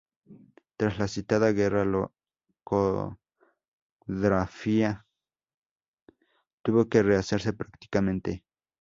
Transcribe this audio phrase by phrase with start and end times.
[0.77, 2.11] Tras la citada guerra la
[2.63, 3.13] cofradía
[6.63, 8.43] tuvo que rehacerse prácticamente.